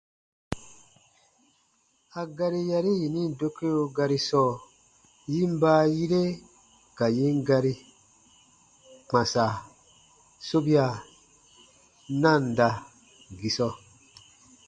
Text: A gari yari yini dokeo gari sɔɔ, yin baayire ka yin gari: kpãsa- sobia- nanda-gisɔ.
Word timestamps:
A 2.19 2.21
gari 2.37 2.61
yari 2.71 2.91
yini 3.01 3.23
dokeo 3.39 3.81
gari 3.97 4.17
sɔɔ, 4.29 4.51
yin 5.33 5.51
baayire 5.61 6.21
ka 6.97 7.05
yin 7.17 7.37
gari: 7.47 7.73
kpãsa- 9.09 9.61
sobia- 10.47 11.01
nanda-gisɔ. 12.21 13.67